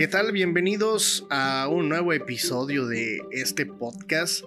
[0.00, 0.32] ¿Qué tal?
[0.32, 4.46] Bienvenidos a un nuevo episodio de este podcast.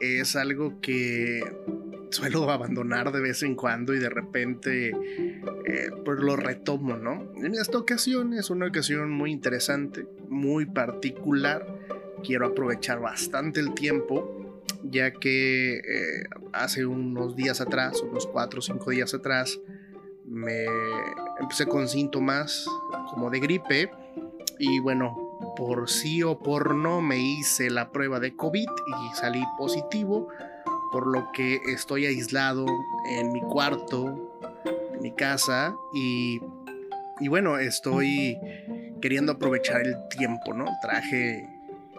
[0.00, 1.44] Es algo que
[2.10, 7.30] suelo abandonar de vez en cuando y de repente eh, pues lo retomo, ¿no?
[7.36, 11.64] En esta ocasión es una ocasión muy interesante, muy particular.
[12.24, 18.62] Quiero aprovechar bastante el tiempo, ya que eh, hace unos días atrás, unos cuatro o
[18.62, 19.56] cinco días atrás,
[20.24, 20.64] me
[21.38, 22.66] empecé con síntomas
[23.12, 23.88] como de gripe
[24.58, 25.16] y bueno,
[25.56, 30.28] por sí o por no me hice la prueba de COVID y salí positivo,
[30.92, 32.66] por lo que estoy aislado
[33.10, 34.40] en mi cuarto,
[34.94, 36.40] en mi casa y,
[37.20, 38.38] y bueno, estoy
[39.00, 40.66] queriendo aprovechar el tiempo, ¿no?
[40.80, 41.48] Traje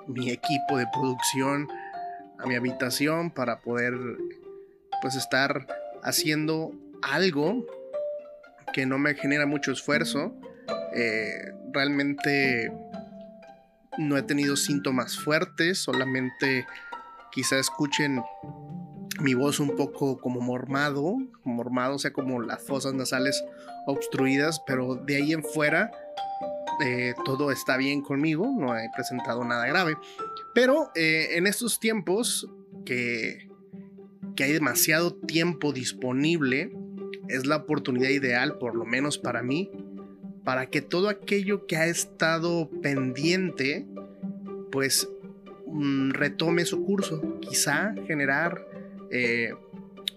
[0.08, 1.68] mi equipo de producción
[2.40, 3.94] a mi habitación para poder
[5.02, 5.68] pues estar
[6.04, 7.66] haciendo algo
[8.74, 10.34] que no me genera mucho esfuerzo.
[10.94, 12.72] Eh, realmente
[13.98, 16.66] no he tenido síntomas fuertes, solamente
[17.32, 18.22] quizá escuchen
[19.22, 23.44] mi voz un poco como mormado, mormado, o sea, como las fosas nasales
[23.86, 25.92] obstruidas, pero de ahí en fuera
[26.84, 29.96] eh, todo está bien conmigo, no he presentado nada grave.
[30.54, 32.50] Pero eh, en estos tiempos
[32.86, 33.50] que,
[34.36, 36.72] que hay demasiado tiempo disponible,
[37.28, 39.72] es la oportunidad ideal, por lo menos para mí,
[40.46, 43.86] para que todo aquello que ha estado pendiente,
[44.72, 45.10] pues
[45.68, 47.40] mm, retome su curso.
[47.42, 48.66] Quizá generar
[49.10, 49.54] eh,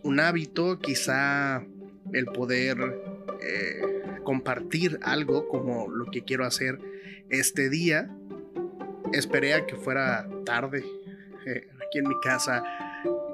[0.02, 1.64] un hábito, quizá
[2.12, 2.78] el poder
[3.42, 6.78] eh, compartir algo como lo que quiero hacer
[7.30, 8.14] este día.
[9.12, 10.84] Esperé a que fuera tarde.
[11.46, 12.62] Eh, aquí en mi casa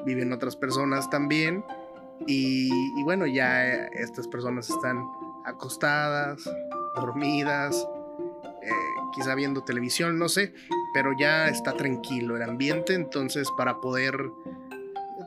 [0.07, 1.65] viven otras personas también
[2.27, 5.05] y, bueno, ya estas personas están
[5.45, 6.49] acostadas,
[6.95, 7.87] dormidas,
[8.63, 8.71] eh,
[9.15, 10.55] quizá viendo televisión, no sé,
[10.93, 14.17] pero ya está tranquilo el ambiente, entonces para poder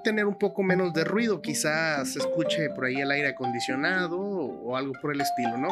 [0.04, 4.76] tener un poco menos de ruido, quizás se escuche por ahí el aire acondicionado o,
[4.78, 5.70] algo por el estilo, ¿no?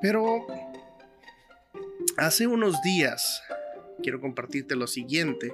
[0.00, 0.46] Pero
[2.16, 3.42] hace unos días
[4.02, 5.52] quiero compartirte lo siguiente,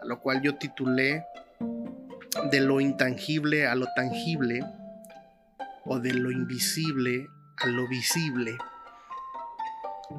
[0.00, 1.24] a lo cual yo titulé
[2.50, 4.64] de lo intangible a lo tangible
[5.84, 7.28] o de lo invisible
[7.60, 8.56] a lo visible.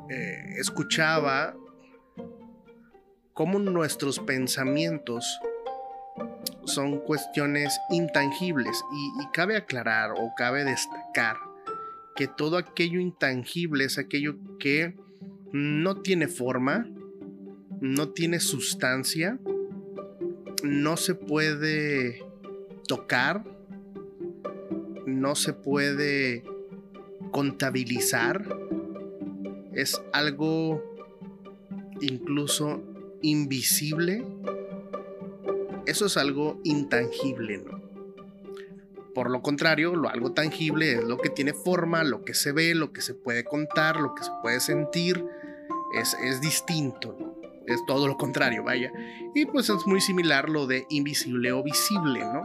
[0.10, 1.56] Eh, escuchaba
[3.34, 5.40] cómo nuestros pensamientos
[6.66, 11.38] son cuestiones intangibles y, y cabe aclarar o cabe destacar
[12.20, 14.94] que todo aquello intangible es aquello que
[15.54, 16.86] no tiene forma,
[17.80, 19.40] no tiene sustancia,
[20.62, 22.22] no se puede
[22.90, 23.46] tocar,
[25.06, 26.44] no se puede
[27.32, 28.58] contabilizar,
[29.74, 30.84] es algo
[32.02, 32.82] incluso
[33.22, 34.26] invisible,
[35.86, 37.80] eso es algo intangible, ¿no?
[39.14, 42.76] Por lo contrario, lo algo tangible es lo que tiene forma, lo que se ve,
[42.76, 45.26] lo que se puede contar, lo que se puede sentir,
[46.00, 47.36] es, es distinto,
[47.66, 48.92] es todo lo contrario, vaya.
[49.34, 52.44] Y pues es muy similar lo de invisible o visible, ¿no?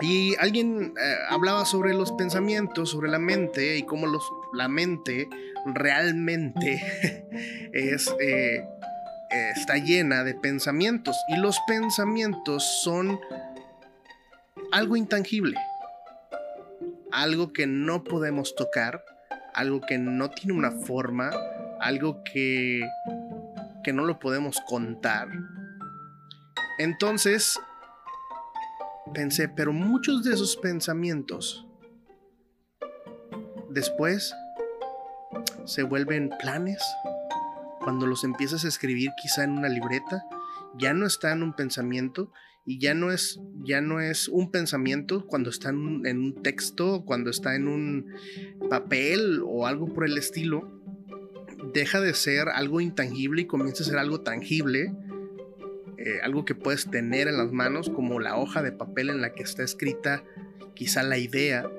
[0.00, 4.22] Y alguien eh, hablaba sobre los pensamientos, sobre la mente y cómo los,
[4.52, 5.28] la mente
[5.66, 6.82] realmente
[7.72, 8.64] eh,
[9.56, 11.16] está llena de pensamientos.
[11.28, 13.20] Y los pensamientos son
[14.72, 15.56] algo intangible,
[17.12, 19.04] algo que no podemos tocar,
[19.54, 21.30] algo que no tiene una forma,
[21.80, 22.82] algo que,
[23.84, 25.28] que no lo podemos contar.
[26.78, 27.60] Entonces,
[29.12, 31.66] pensé, pero muchos de esos pensamientos
[33.70, 34.34] después
[35.64, 36.82] se vuelven planes.
[37.82, 40.24] Cuando los empiezas a escribir quizá en una libreta,
[40.78, 42.32] ya no está en un pensamiento
[42.66, 47.04] y ya no es, ya no es un pensamiento cuando está en en un texto,
[47.04, 48.12] cuando está en un
[48.68, 50.80] papel o algo por el estilo,
[51.72, 54.94] deja de ser algo intangible y comienza a ser algo tangible,
[56.02, 59.34] eh, algo que puedes tener en las manos, como la hoja de papel en la
[59.34, 60.24] que está escrita
[60.74, 61.70] quizá la idea.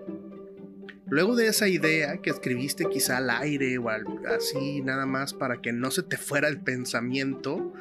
[1.08, 5.74] Luego de esa idea que escribiste quizá al aire o así nada más para que
[5.74, 7.74] no se te fuera el pensamiento,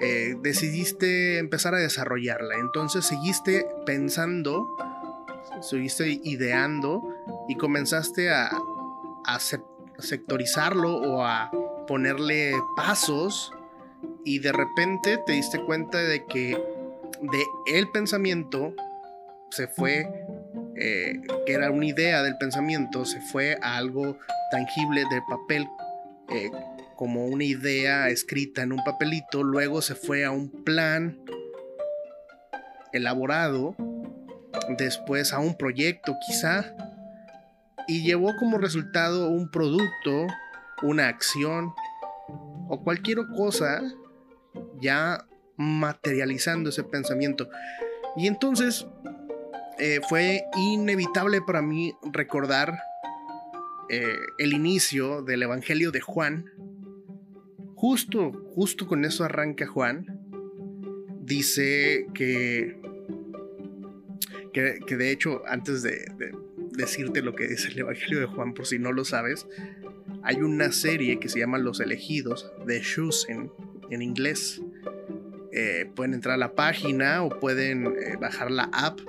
[0.00, 2.56] eh, decidiste empezar a desarrollarla.
[2.56, 4.74] Entonces seguiste pensando,
[5.60, 7.02] seguiste ideando
[7.46, 8.50] y comenzaste a,
[9.26, 9.38] a,
[9.98, 11.50] sectorizarlo o a
[11.86, 13.52] ponerle pasos
[14.28, 17.44] y de repente te diste cuenta de que de
[17.74, 18.74] el pensamiento
[19.50, 20.06] se fue,
[20.76, 24.18] eh, que era una idea del pensamiento, se fue a algo
[24.50, 25.66] tangible de papel
[26.28, 26.50] eh,
[26.94, 31.18] como una idea escrita en un papelito, luego se fue a un plan
[32.92, 33.76] elaborado,
[34.76, 36.74] después a un proyecto quizá,
[37.86, 40.26] y llevó como resultado un producto,
[40.82, 41.72] una acción
[42.68, 43.80] o cualquier cosa
[44.80, 45.26] ya
[45.56, 47.48] materializando ese pensamiento.
[48.16, 48.86] Y entonces
[49.78, 52.78] eh, fue inevitable para mí recordar
[53.90, 56.50] eh, el inicio del Evangelio de Juan.
[57.74, 60.20] Justo, justo con eso arranca Juan.
[61.20, 62.80] Dice que,
[64.52, 66.06] que, de hecho, antes de,
[66.72, 69.46] decirte lo que dice el Evangelio de Juan, por si no lo sabes,
[70.22, 73.52] hay una serie que se llama Los Elegidos, de Chosen,
[73.90, 74.60] en inglés.
[75.52, 79.00] Eh, pueden entrar a la página o pueden eh, bajar la app.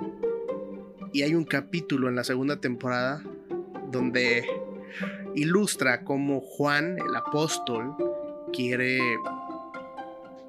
[1.12, 3.22] Y hay un capítulo en la segunda temporada
[3.90, 4.46] donde
[5.34, 7.94] ilustra cómo Juan, el apóstol,
[8.52, 8.98] quiere...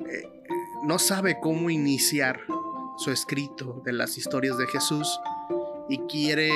[0.10, 0.30] Eh,
[0.84, 2.42] no sabe cómo iniciar
[2.98, 5.20] su escrito de las historias de Jesús
[5.90, 6.50] y quiere,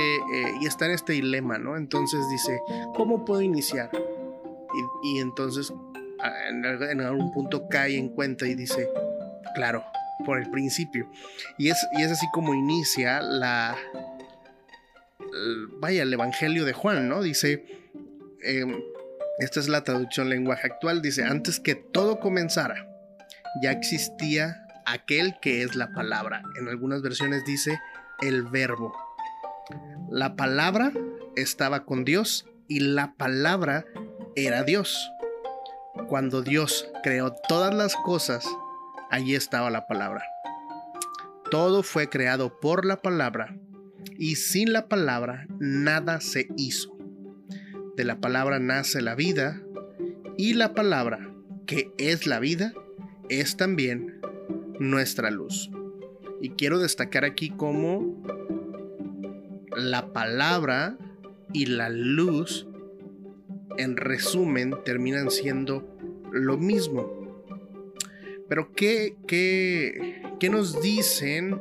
[0.62, 1.76] y está en este dilema, ¿no?
[1.76, 2.60] Entonces dice,
[2.96, 3.92] ¿cómo puedo iniciar?
[5.04, 5.74] Y, entonces
[6.50, 8.90] en, algún punto cae en cuenta y dice,
[9.54, 9.86] claro,
[10.26, 11.10] por el principio.
[11.58, 13.76] Y es, y es así como inicia la...
[15.80, 17.22] Vaya, el Evangelio de Juan, ¿no?
[17.22, 17.66] Dice,
[18.42, 18.80] em,
[19.40, 22.88] esta es la traducción lenguaje actual, dice, antes que todo comenzara,
[23.62, 26.44] ya existía aquel que es la palabra.
[26.58, 27.80] En algunas versiones dice
[28.22, 28.96] el verbo.
[30.10, 30.92] La palabra
[31.36, 33.86] estaba con Dios y la palabra
[34.36, 35.12] era Dios.
[36.08, 38.46] Cuando Dios creó todas las cosas,
[39.10, 40.24] allí estaba la palabra.
[41.50, 43.56] Todo fue creado por la palabra
[44.18, 46.96] y sin la palabra nada se hizo.
[47.96, 49.62] De la palabra nace la vida
[50.38, 51.32] y la palabra,
[51.66, 52.74] que es la vida,
[53.30, 54.20] es también
[54.80, 55.72] nuestra luz.
[56.42, 58.22] Y quiero destacar aquí cómo
[59.76, 60.98] la palabra
[61.54, 62.68] y la luz,
[63.78, 65.84] en resumen, terminan siendo
[66.32, 67.10] lo mismo.
[68.48, 71.60] Pero ¿qué, qué, qué nos dicen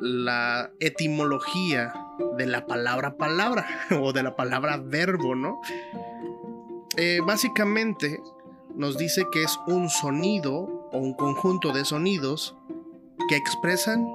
[0.00, 1.92] la etimología
[2.36, 3.66] de la palabra palabra
[4.00, 5.60] o de la palabra verbo, ¿no?
[6.96, 8.20] Eh, básicamente
[8.74, 10.54] nos dice que es un sonido
[10.92, 12.56] o un conjunto de sonidos
[13.28, 14.06] que expresan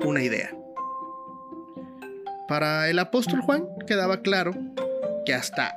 [0.00, 0.54] una idea.
[2.48, 4.52] Para el apóstol Juan quedaba claro
[5.26, 5.74] que hasta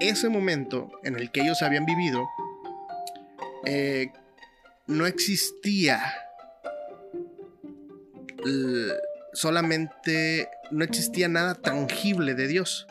[0.00, 2.28] ese momento en el que ellos habían vivido,
[3.64, 4.12] eh,
[4.86, 6.00] no existía
[9.32, 12.86] solamente, no existía nada tangible de Dios.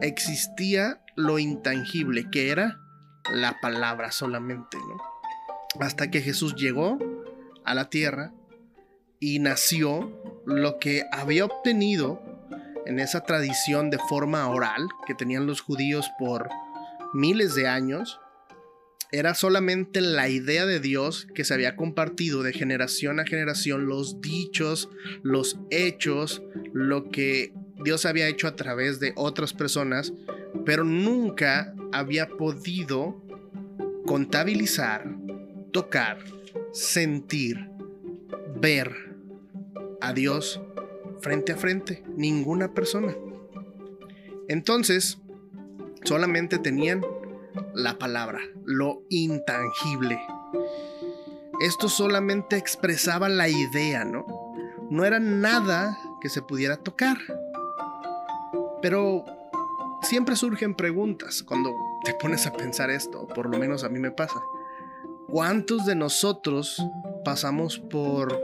[0.00, 2.78] Existía lo intangible, que era
[3.32, 4.78] la palabra solamente.
[5.80, 6.98] Hasta que Jesús llegó
[7.64, 8.32] a la tierra
[9.20, 12.22] y nació lo que había obtenido
[12.86, 16.48] en esa tradición de forma oral que tenían los judíos por
[17.12, 18.20] miles de años,
[19.12, 24.20] era solamente la idea de Dios que se había compartido de generación a generación, los
[24.20, 24.88] dichos,
[25.22, 26.42] los hechos,
[26.72, 27.52] lo que
[27.84, 30.12] Dios había hecho a través de otras personas,
[30.64, 33.22] pero nunca había podido
[34.06, 35.06] contabilizar,
[35.72, 36.18] tocar,
[36.72, 37.68] sentir,
[38.60, 38.92] ver
[40.00, 40.60] a Dios
[41.20, 43.14] frente a frente, ninguna persona.
[44.48, 45.18] Entonces,
[46.04, 47.04] solamente tenían
[47.74, 50.20] la palabra, lo intangible.
[51.60, 54.26] Esto solamente expresaba la idea, ¿no?
[54.90, 57.16] No era nada que se pudiera tocar.
[58.82, 59.24] Pero
[60.02, 64.10] siempre surgen preguntas cuando te pones a pensar esto, por lo menos a mí me
[64.10, 64.40] pasa.
[65.28, 66.80] ¿Cuántos de nosotros
[67.24, 68.40] pasamos por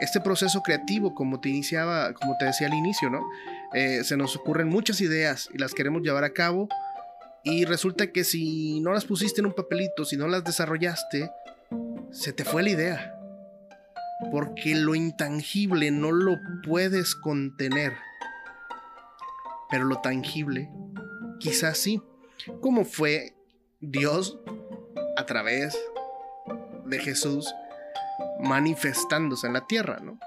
[0.00, 3.22] este proceso creativo, como te iniciaba, como te decía al inicio, ¿no?
[3.74, 6.68] Eh, se nos ocurren muchas ideas y las queremos llevar a cabo,
[7.44, 11.30] y resulta que si no las pusiste en un papelito, si no las desarrollaste,
[12.10, 13.14] se te fue la idea.
[14.32, 17.94] Porque lo intangible no lo puedes contener.
[19.70, 20.70] Pero lo tangible,
[21.38, 22.02] quizás sí.
[22.60, 23.36] Como fue
[23.80, 24.38] Dios
[25.16, 25.78] a través
[26.84, 27.54] de Jesús
[28.40, 30.18] manifestándose en la tierra, ¿no?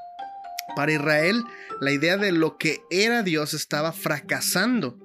[0.76, 1.44] Para Israel,
[1.80, 4.98] la idea de lo que era Dios estaba fracasando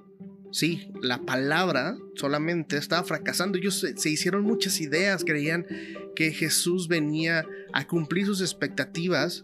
[0.51, 3.57] Sí, la palabra solamente estaba fracasando.
[3.57, 5.65] Ellos se, hicieron muchas ideas, creían
[6.15, 9.41] que Jesús venía a cumplir sus expectativas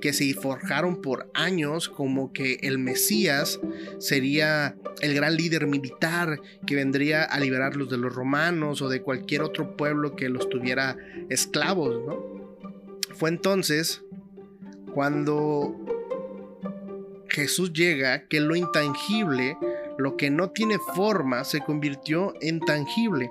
[0.00, 3.60] que se forjaron por años como que el Mesías
[3.98, 9.42] sería el gran líder militar que vendría a liberarlos de los romanos o de cualquier
[9.42, 10.96] otro pueblo que los tuviera
[11.28, 12.39] esclavos,
[13.20, 14.02] Fue entonces
[14.94, 15.76] cuando
[17.28, 19.58] Jesús llega que lo intangible,
[19.98, 23.30] lo que no tiene forma, se convirtió en tangible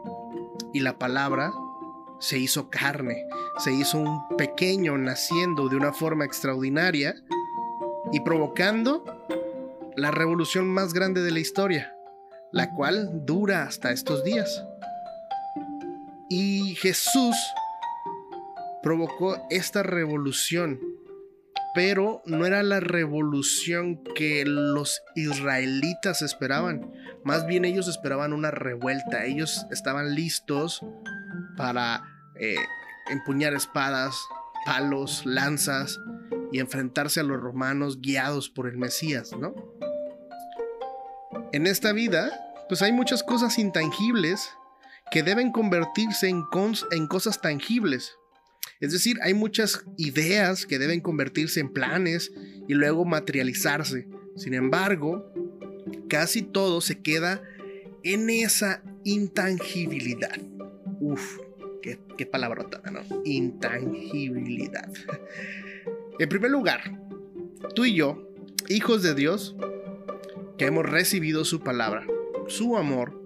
[0.75, 1.51] y la palabra
[2.19, 3.25] se hizo carne,
[3.57, 7.15] se hizo un pequeño naciendo de una forma extraordinaria
[8.11, 9.03] y provocando
[9.95, 11.95] la revolución más grande de la historia,
[12.51, 14.63] la cual dura hasta estos días.
[16.29, 17.35] Y Jesús
[18.81, 20.79] provocó esta revolución,
[21.73, 26.91] pero no era la revolución que los israelitas esperaban,
[27.23, 30.81] más bien ellos esperaban una revuelta, ellos estaban listos
[31.57, 32.03] para
[32.39, 32.55] eh,
[33.09, 34.15] empuñar espadas,
[34.65, 35.99] palos, lanzas
[36.51, 39.53] y enfrentarse a los romanos guiados por el Mesías, ¿no?
[41.51, 42.31] En esta vida,
[42.67, 44.51] pues hay muchas cosas intangibles
[45.11, 46.43] que deben convertirse en,
[46.91, 48.18] en cosas tangibles.
[48.79, 52.31] Es decir, hay muchas ideas que deben convertirse en planes
[52.67, 54.07] y luego materializarse.
[54.35, 55.33] Sin embargo,
[56.07, 57.41] casi todo se queda
[58.03, 60.37] en esa intangibilidad.
[61.01, 61.39] Uf,
[61.81, 63.01] qué, qué palabrota, ¿no?
[63.25, 64.89] Intangibilidad.
[66.17, 66.99] En primer lugar,
[67.75, 68.29] tú y yo,
[68.69, 69.55] hijos de Dios,
[70.57, 72.05] que hemos recibido su palabra,
[72.47, 73.19] su amor,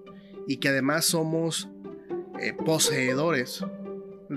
[0.48, 1.70] y que además somos
[2.40, 3.64] eh, poseedores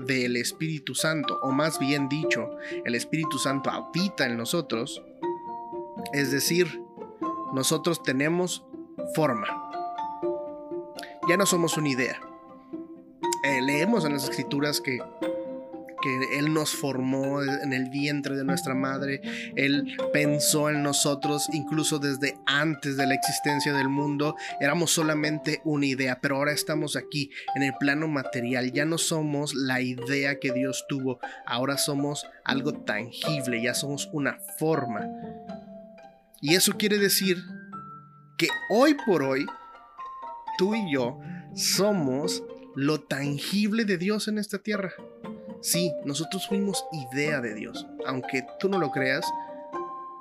[0.05, 2.49] del Espíritu Santo, o más bien dicho,
[2.85, 5.01] el Espíritu Santo habita en nosotros,
[6.13, 6.81] es decir,
[7.53, 8.65] nosotros tenemos
[9.15, 9.47] forma.
[11.27, 12.19] Ya no somos una idea.
[13.43, 14.99] Eh, leemos en las escrituras que,
[16.37, 19.21] Él nos formó en el vientre de nuestra madre,
[19.55, 25.85] Él pensó en nosotros incluso desde antes de la existencia del mundo, éramos solamente una
[25.85, 30.51] idea, pero ahora estamos aquí en el plano material, ya no somos la idea que
[30.51, 35.07] Dios tuvo, ahora somos algo tangible, ya somos una forma.
[36.41, 37.43] Y eso quiere decir
[38.37, 39.45] que hoy por hoy,
[40.57, 41.19] tú y yo
[41.55, 42.43] somos
[42.75, 44.93] lo tangible de Dios en esta tierra.
[45.61, 49.25] Sí, nosotros fuimos idea de Dios, aunque tú no lo creas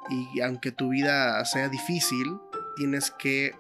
[0.09, 2.27] y aunque tu vida sea difícil,
[2.77, 3.53] tienes que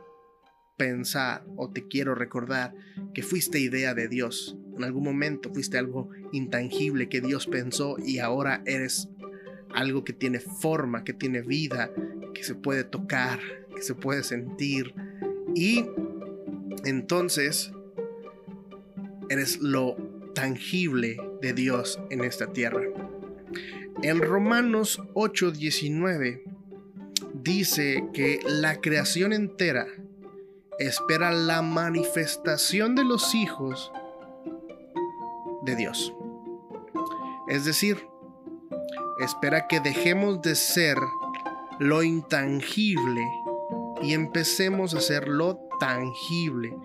[0.76, 2.74] pensar o te quiero recordar
[3.14, 4.56] que fuiste idea de Dios.
[4.76, 9.08] En algún momento fuiste algo intangible que Dios pensó y ahora eres
[9.74, 11.90] algo que tiene forma, que tiene vida,
[12.34, 13.40] que se puede tocar,
[13.74, 14.94] que se puede sentir.
[15.54, 15.86] Y
[16.84, 17.72] entonces
[19.28, 22.82] eres lo tangible de Dios en esta tierra.
[24.02, 26.44] En Romanos 8:19
[27.32, 29.86] dice que la creación entera
[30.78, 33.90] espera la manifestación de los hijos
[35.62, 36.12] de Dios.
[37.48, 37.96] Es decir,
[39.20, 40.98] espera que dejemos de ser
[41.78, 43.26] lo intangible
[44.02, 46.76] y empecemos a ser lo tangible,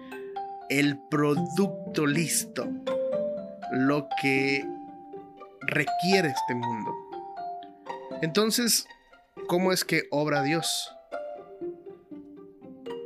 [0.69, 2.65] el producto listo,
[3.71, 4.65] lo que
[5.61, 6.91] requiere este mundo.
[8.21, 8.85] Entonces,
[9.47, 10.95] ¿cómo es que obra Dios?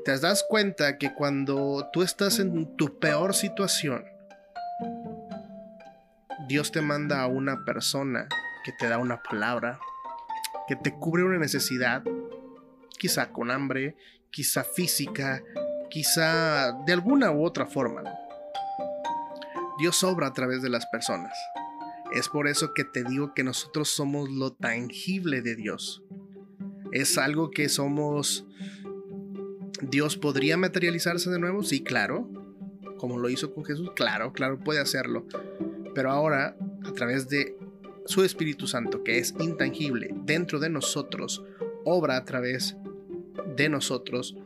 [0.04, 4.06] Te das cuenta que cuando tú estás en tu peor situación,
[6.48, 8.28] Dios te manda a una persona
[8.64, 9.80] que te da una palabra,
[10.68, 12.04] que te cubre una necesidad,
[12.98, 13.96] quizá con hambre,
[14.32, 15.42] quizá física,
[15.90, 18.04] quizá de alguna u otra forma.
[19.78, 21.34] Dios obra a través de las personas.
[22.14, 26.04] Es por eso que te digo que nosotros somos lo tangible de Dios.
[26.92, 28.46] Es algo que somos...
[29.82, 32.30] Dios podría materializarse de nuevo, sí, claro.
[32.98, 35.28] Como lo hizo con Jesús, claro, claro, puede hacerlo.
[35.94, 36.56] Pero ahora,
[36.86, 37.58] a través de
[38.06, 41.44] su Espíritu Santo, que es intangible dentro de nosotros,
[41.84, 42.78] obra a través
[43.58, 44.38] de nosotros,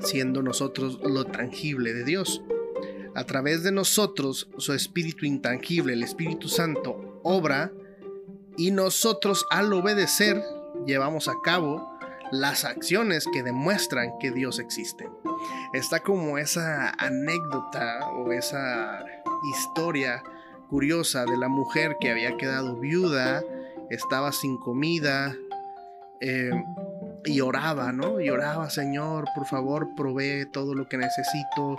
[0.00, 2.42] siendo nosotros lo tangible de Dios.
[3.14, 7.72] A través de nosotros, su Espíritu intangible, el Espíritu Santo, obra
[8.56, 10.42] y nosotros al obedecer
[10.86, 11.92] llevamos a cabo
[12.30, 15.08] las acciones que demuestran que Dios existe.
[15.74, 19.04] Está como esa anécdota o esa
[19.52, 20.22] historia
[20.70, 23.42] curiosa de la mujer que había quedado viuda,
[23.90, 25.36] estaba sin comida
[26.22, 26.50] eh,
[27.26, 28.20] y oraba, ¿no?
[28.20, 31.76] Y oraba, Señor, por favor, provee todo lo que necesito.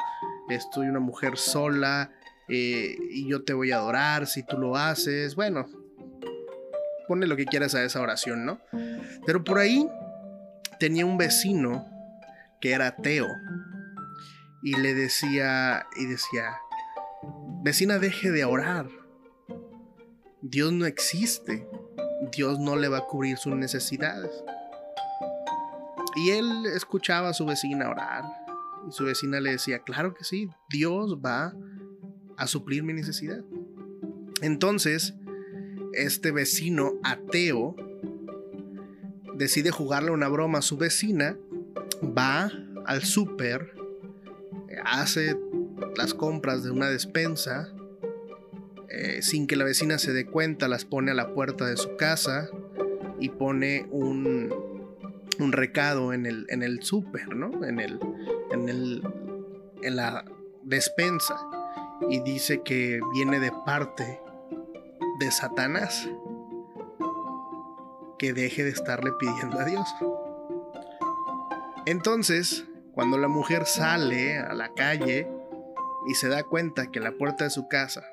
[0.55, 2.11] Estoy una mujer sola
[2.47, 5.35] eh, y yo te voy a adorar si tú lo haces.
[5.35, 5.67] Bueno,
[7.07, 8.59] Ponle lo que quieras a esa oración, ¿no?
[9.25, 9.89] Pero por ahí
[10.79, 11.85] tenía un vecino
[12.61, 13.27] que era ateo
[14.61, 16.55] y le decía y decía,
[17.61, 18.87] vecina, deje de orar.
[20.41, 21.67] Dios no existe.
[22.31, 24.31] Dios no le va a cubrir sus necesidades.
[26.15, 28.23] Y él escuchaba a su vecina orar.
[28.87, 31.53] Y su vecina le decía, claro que sí, Dios va
[32.37, 33.43] a suplir mi necesidad.
[34.41, 35.13] Entonces,
[35.93, 37.75] este vecino ateo
[39.35, 41.37] decide jugarle una broma a su vecina,
[42.01, 42.51] va
[42.85, 43.73] al súper,
[44.85, 45.37] hace
[45.95, 47.73] las compras de una despensa,
[48.89, 51.95] eh, sin que la vecina se dé cuenta, las pone a la puerta de su
[51.95, 52.49] casa
[53.19, 54.53] y pone un,
[55.39, 57.65] un recado en el, en el súper, ¿no?
[57.65, 57.99] En, el,
[58.53, 59.03] en, el,
[59.81, 60.25] en la
[60.63, 61.35] despensa.
[62.09, 64.19] Y dice que viene de parte
[65.19, 66.07] de Satanás.
[68.17, 69.87] Que deje de estarle pidiendo a Dios.
[71.85, 75.27] Entonces, cuando la mujer sale a la calle
[76.07, 78.03] y se da cuenta que en la puerta de su casa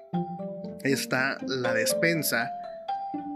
[0.82, 2.50] está la despensa,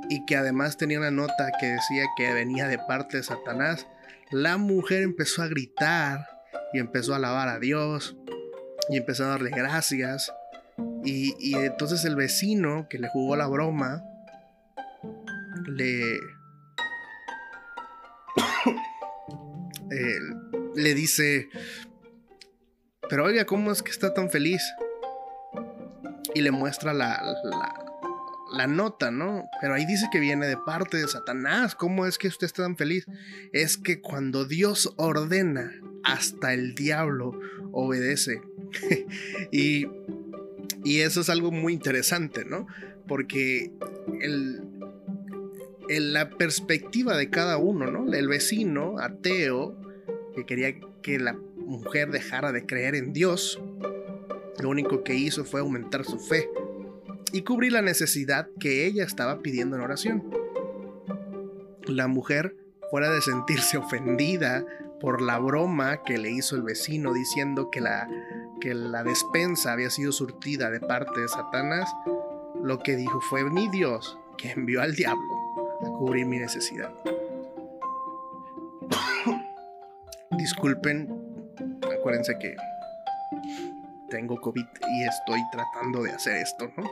[0.09, 3.87] y que además tenía una nota que decía que venía de parte de Satanás,
[4.31, 6.34] la mujer empezó a gritar
[6.75, 8.17] y empezó a alabar a Dios
[8.91, 10.33] y empezó a darle gracias.
[11.05, 14.03] Y, entonces el vecino que le jugó la broma
[15.67, 16.19] le,
[20.75, 21.49] le dice,
[23.09, 24.63] pero oiga, ¿cómo es que está tan feliz?
[26.35, 27.23] Y le muestra la,
[28.53, 29.49] la nota, ¿no?
[29.61, 31.77] Pero ahí dice que viene de parte de Satanás.
[31.77, 33.07] ¿Cómo es que usted está tan feliz?
[33.53, 35.71] Es que cuando Dios ordena,
[36.05, 37.39] hasta el diablo
[37.73, 38.41] obedece.
[39.51, 39.87] y,
[40.85, 42.67] eso es algo muy interesante, ¿no?
[43.09, 43.73] Porque
[44.21, 44.63] el,
[45.89, 48.13] la perspectiva de cada uno, ¿no?
[48.13, 49.77] El vecino ateo
[50.35, 53.61] que quería que la mujer dejara de creer en Dios,
[54.61, 56.49] lo único que hizo fue aumentar su fe
[57.33, 60.31] y cubrir la necesidad que ella estaba pidiendo en oración.
[61.87, 62.57] La mujer,
[62.91, 64.65] fuera de sentirse ofendida
[65.05, 68.09] por la broma que le hizo el vecino diciendo que la,
[68.59, 71.95] que la despensa había sido surtida de parte de Satanás,
[72.63, 75.29] lo que dijo fue mi Dios que envió al diablo
[75.83, 76.91] a cubrir mi necesidad.
[80.31, 81.07] Disculpen,
[81.99, 82.57] acuérdense que
[84.09, 86.91] tengo COVID y estoy tratando de hacer esto, ¿no?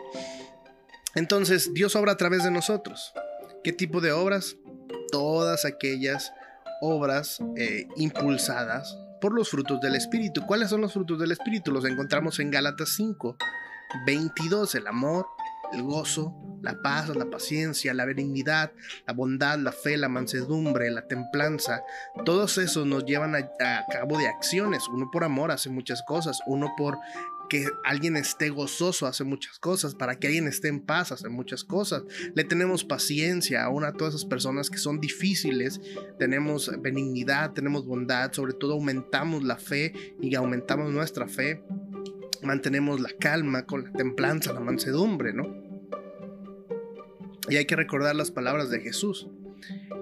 [1.15, 3.15] Entonces, Dios obra a través de nosotros.
[3.65, 4.57] ¿Qué tipo de obras?
[5.11, 6.35] Todas aquellas
[6.83, 10.45] obras eh, impulsadas por los frutos del Espíritu.
[10.45, 11.71] ¿Cuáles son los frutos del Espíritu?
[11.71, 13.37] Los encontramos en Gálatas 5,
[14.05, 15.27] 22, el amor,
[15.73, 18.73] el gozo, la paz, la paciencia, la benignidad,
[19.07, 21.83] la bondad, la fe, la mansedumbre, la templanza.
[22.25, 23.49] Todos esos nos llevan a,
[23.91, 24.89] cabo de acciones.
[24.89, 26.99] Uno por amor hace muchas cosas, uno por
[27.53, 31.65] que alguien esté gozoso hace muchas cosas, para que alguien esté en paz hace muchas
[31.65, 32.03] cosas.
[32.35, 35.79] Le tenemos paciencia aún a todas esas personas que son difíciles,
[36.19, 41.63] tenemos benignidad, tenemos bondad, sobre todo aumentamos la fe y aumentamos nuestra fe
[42.43, 45.55] mantenemos la calma con la templanza, la mansedumbre, ¿no?
[47.51, 49.29] Y hay que recordar las palabras de Jesús.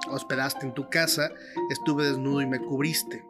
[0.09, 1.31] hospedaste en tu casa,
[1.71, 3.25] estuve desnudo y me cubriste.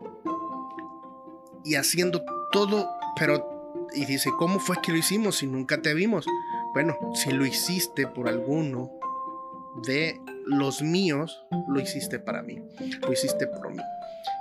[1.64, 6.26] Y haciendo todo, pero, y dice, ¿cómo fue que lo hicimos si nunca te vimos?
[6.72, 8.90] Bueno, si lo hiciste por alguno
[9.86, 12.62] de los míos, lo hiciste para mí,
[13.02, 13.82] lo hiciste por mí.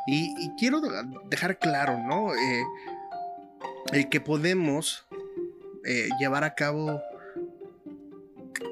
[0.07, 0.81] Y, quiero
[1.29, 2.33] dejar claro, ¿no?
[2.33, 2.63] Eh,
[3.91, 5.08] el que podemos
[5.85, 7.01] eh, llevar a cabo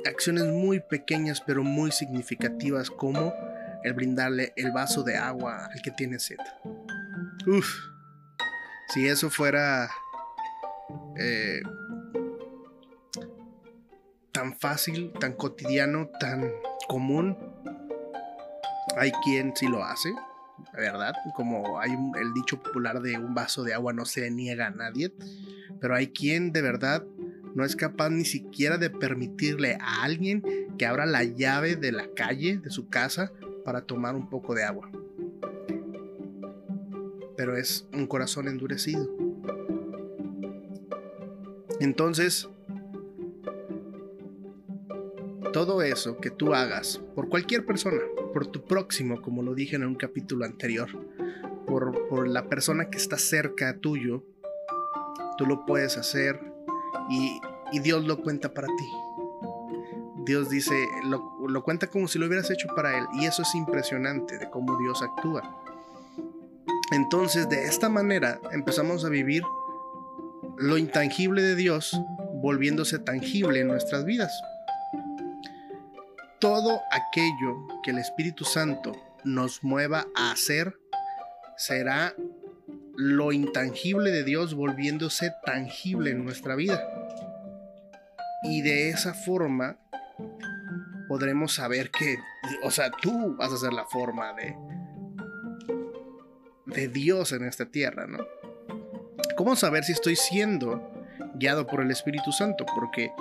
[0.06, 3.34] acciones muy pequeñas pero muy significativas como
[3.84, 6.38] el brindarle el vaso de agua al que tiene sed.
[7.46, 7.67] Uf,
[8.89, 9.89] si eso fuera
[11.17, 11.62] eh,
[14.32, 16.52] tan fácil, tan cotidiano, tan
[16.88, 17.38] común.
[18.98, 20.13] Hay quien sí lo hace,
[20.74, 21.13] ¿verdad?
[21.36, 25.12] Como hay el dicho popular de un vaso de agua no se niega a nadie,
[25.80, 27.06] pero hay quien de verdad
[27.56, 30.44] no es capaz ni siquiera de permitirle a alguien
[30.78, 33.32] que abra la llave de la calle, de su casa,
[33.66, 34.92] para tomar un poco de agua.
[37.36, 39.10] Pero es un corazón endurecido.
[41.80, 42.48] Entonces,
[45.52, 48.02] todo eso que tú hagas por cualquier persona,
[48.34, 50.90] por tu próximo, como lo dije en un capítulo anterior,
[51.66, 54.24] por, por la persona que está cerca tuyo,
[55.38, 56.39] tú lo puedes hacer
[57.10, 57.39] y,
[57.71, 58.89] y Dios lo cuenta para ti.
[60.26, 63.06] Dios dice, lo, lo, cuenta como si lo hubieras hecho para Él.
[63.13, 65.41] Y eso es impresionante de cómo Dios actúa.
[66.91, 69.43] Entonces, de esta manera empezamos a vivir
[70.58, 71.97] lo intangible de Dios
[72.41, 74.32] volviéndose tangible en nuestras vidas.
[76.39, 80.78] Todo aquello que el Espíritu Santo nos mueva a hacer
[81.58, 82.13] será
[82.98, 86.84] lo intangible de Dios volviéndose tangible en nuestra vida.
[88.44, 89.78] Y de esa forma
[91.08, 92.18] podremos saber que,
[92.64, 94.56] o sea, tú vas a ser la forma de,
[96.66, 98.26] de Dios en esta tierra, ¿no?
[99.38, 100.92] ¿Cómo saber si estoy siendo
[101.36, 102.66] guiado por el Espíritu Santo?
[102.74, 103.12] Porque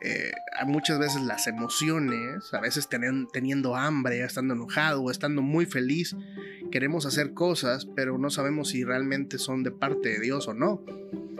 [0.00, 0.30] eh,
[0.66, 6.14] muchas veces las emociones, a veces teniendo hambre, estando enojado o estando muy feliz,
[6.70, 10.82] queremos hacer cosas, pero no sabemos si realmente son de parte de Dios o no.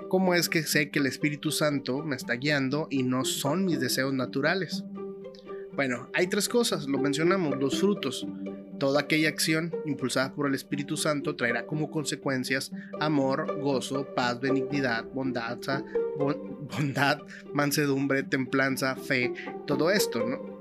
[0.08, 3.80] ¿Cómo es que sé que el Espíritu Santo me está guiando y no son mis
[3.80, 4.84] deseos naturales?
[5.74, 8.26] Bueno, hay tres cosas, lo mencionamos, los frutos.
[8.78, 15.04] Toda aquella acción impulsada por el Espíritu Santo traerá como consecuencias amor, gozo, paz, benignidad,
[15.12, 15.58] bondad,
[16.68, 19.32] bondad, mansedumbre, templanza, fe,
[19.66, 20.56] todo esto, ¿no?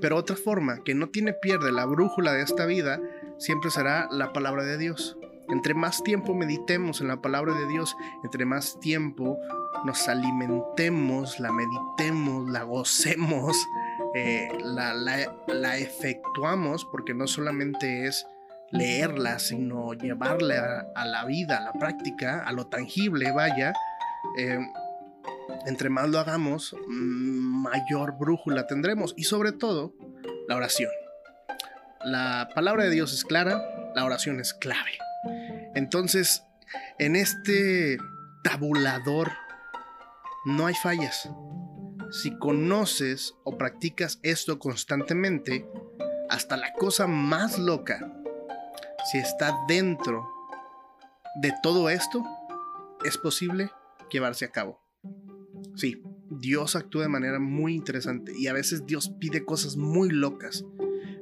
[0.00, 3.00] Pero otra forma que no tiene pierde la brújula de esta vida
[3.44, 5.18] siempre será la palabra de Dios.
[5.50, 9.38] Entre más tiempo meditemos en la palabra de Dios, entre más tiempo
[9.84, 13.54] nos alimentemos, la meditemos, la gocemos,
[14.14, 18.26] eh, la, efectuamos, porque no solamente es
[18.70, 23.74] leerla, sino llevarla a, la vida, a la práctica, a lo tangible, vaya.
[24.38, 24.58] Eh,
[25.66, 29.92] entre más lo hagamos, mayor brújula tendremos y sobre todo
[30.48, 30.90] la oración.
[32.04, 33.62] La palabra de Dios es clara,
[33.94, 34.98] la oración es clave.
[35.74, 36.44] Entonces,
[36.98, 37.96] en este
[38.42, 39.32] tabulador
[40.44, 41.30] no hay fallas.
[42.10, 45.66] Si conoces o practicas esto constantemente,
[46.28, 48.12] hasta la cosa más loca,
[49.10, 50.28] si está dentro
[51.40, 52.22] de todo esto,
[53.04, 53.70] es posible
[54.10, 54.80] llevarse a cabo.
[55.74, 60.64] Sí, Dios actúa de manera muy interesante y a veces Dios pide cosas muy locas,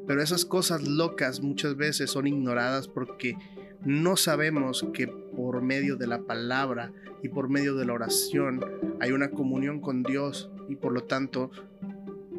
[0.06, 3.36] pero esas cosas locas muchas veces son ignoradas porque
[3.84, 8.64] no sabemos que por medio de la palabra y por medio de la oración
[9.00, 11.50] hay una comunión con Dios y por lo tanto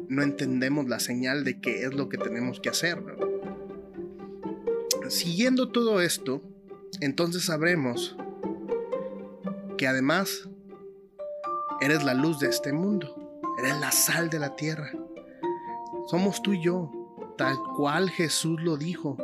[0.08, 3.02] no entendemos la señal de qué es lo que tenemos que hacer.
[5.08, 6.42] Siguiendo todo esto,
[7.00, 8.16] entonces sabremos
[9.76, 10.48] que además
[11.80, 14.90] eres la luz de este mundo, eres la sal de la tierra.
[16.06, 17.03] Somos tú y yo,
[17.36, 19.16] tal cual Jesús lo dijo.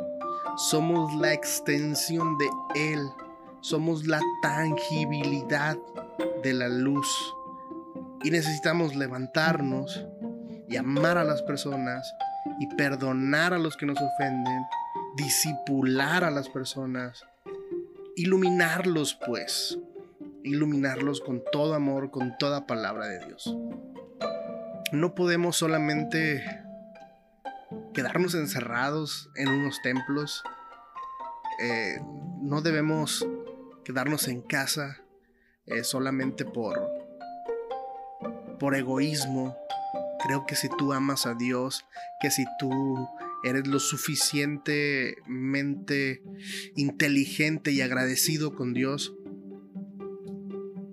[0.57, 3.09] Somos la extensión de Él,
[3.61, 5.77] somos la tangibilidad
[6.43, 7.07] de la luz
[8.23, 10.05] y necesitamos levantarnos
[10.67, 12.13] y amar a las personas
[12.59, 14.63] y perdonar a los que nos ofenden,
[15.15, 17.23] disipular a las personas,
[18.15, 19.79] iluminarlos pues,
[20.43, 23.55] iluminarlos con todo amor, con toda palabra de Dios.
[24.91, 26.43] No podemos solamente
[27.93, 30.43] quedarnos encerrados en unos templos,
[31.61, 31.99] eh,
[32.41, 33.27] no debemos
[33.83, 35.01] quedarnos en casa
[35.65, 36.79] eh, solamente por
[38.61, 39.57] por egoísmo.
[40.23, 41.83] Creo que si tú amas a Dios,
[42.21, 43.09] que si tú
[43.43, 46.21] eres lo suficientemente
[46.75, 49.15] inteligente y agradecido con Dios,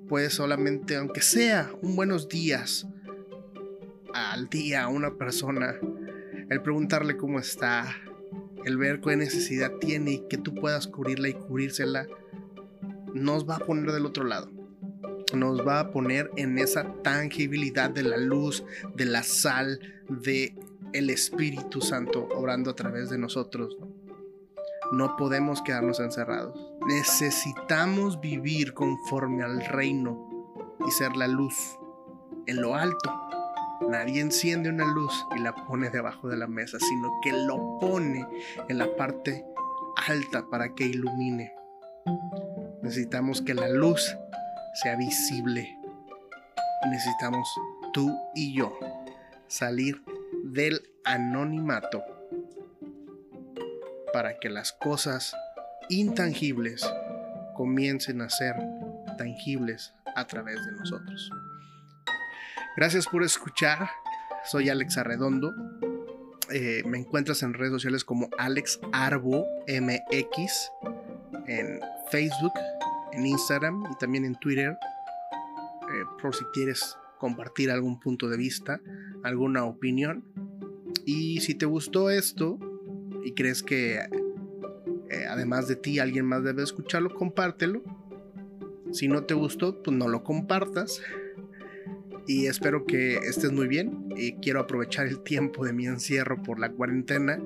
[0.09, 2.89] puedes solamente, aunque sea un buenos días
[4.15, 5.75] al día a una persona,
[6.51, 7.95] el preguntarle cómo está,
[8.65, 12.07] el ver qué necesidad tiene y que tú puedas cubrirla y cubrírsela,
[13.15, 14.51] nos va a poner del otro lado
[15.37, 20.55] nos va a poner en esa tangibilidad de la luz, de la sal, de
[20.93, 23.77] el Espíritu Santo obrando a través de nosotros.
[24.93, 26.59] No podemos quedarnos encerrados.
[26.87, 30.57] Necesitamos vivir conforme al reino
[30.87, 31.55] y ser la luz
[32.47, 33.28] en lo alto.
[33.81, 38.27] Nadie enciende una luz y la pone debajo de la mesa, sino que lo pone
[38.69, 39.45] en la parte
[40.07, 41.55] alta para que ilumine.
[42.83, 44.17] Necesitamos que la luz
[44.83, 45.77] sea visible.
[46.91, 47.49] Necesitamos
[47.93, 48.79] tú y yo
[49.47, 50.03] salir
[50.45, 52.03] del anonimato
[54.13, 55.35] para que las cosas
[55.89, 56.89] intangibles
[57.55, 58.57] comiencen a ser
[59.17, 61.31] tangibles a través de nosotros.
[62.79, 63.91] Gracias por escuchar.
[64.45, 65.53] Soy Alex Arredondo.
[66.53, 70.71] Eh, me encuentras en redes sociales como Alex Arbo MX
[71.49, 71.81] en
[72.13, 72.53] Facebook,
[73.11, 74.79] en Instagram y también en Twitter.
[75.91, 78.81] Eh, por si quieres compartir algún punto de vista,
[79.25, 80.25] alguna opinión.
[81.05, 82.61] Y si te gustó esto
[83.25, 87.83] y crees que eh, además de ti alguien más debe escucharlo, compártelo.
[88.93, 91.03] Si no te gustó, pues no lo compartas.
[92.29, 94.13] Y espero que estés muy bien.
[94.15, 97.43] Y quiero aprovechar el tiempo de mi encierro por la cuarentena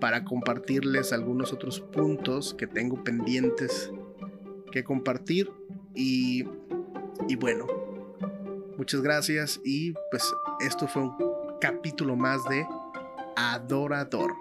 [0.00, 3.90] para compartirles algunos otros puntos que tengo pendientes
[4.70, 5.50] que compartir.
[5.94, 6.44] Y,
[7.26, 7.66] y bueno,
[8.76, 9.58] muchas gracias.
[9.64, 11.12] Y pues esto fue un
[11.58, 12.66] capítulo más de
[13.34, 14.32] Adorador.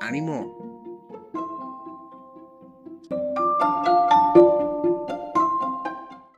[0.00, 0.67] ¡Ánimo!